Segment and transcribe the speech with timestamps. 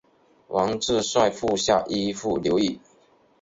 [0.47, 2.79] 王质率部下依附留异。